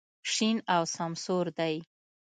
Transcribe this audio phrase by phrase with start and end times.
[0.33, 1.75] شین او سمسور دی.